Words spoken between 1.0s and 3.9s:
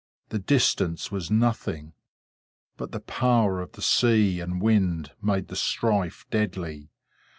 was nothing, but the power of the